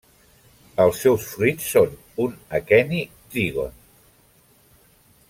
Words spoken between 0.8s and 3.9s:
Els seus fruits són un aqueni trígon.